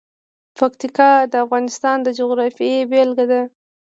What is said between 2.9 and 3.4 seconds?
بېلګه